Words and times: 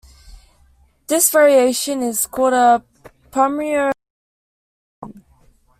This 1.05 1.29
variation 1.29 2.01
is 2.01 2.25
called 2.25 2.53
a 2.55 2.83
Pummerer 3.29 3.91
fragmentation. 4.99 5.23